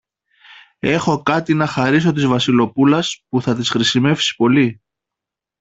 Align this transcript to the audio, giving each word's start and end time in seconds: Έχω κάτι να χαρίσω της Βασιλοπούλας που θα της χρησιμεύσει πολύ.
Έχω 0.79 1.21
κάτι 1.23 1.53
να 1.53 1.67
χαρίσω 1.67 2.11
της 2.11 2.25
Βασιλοπούλας 2.25 3.23
που 3.29 3.41
θα 3.41 3.55
της 3.55 3.69
χρησιμεύσει 3.69 4.35
πολύ. 4.35 4.81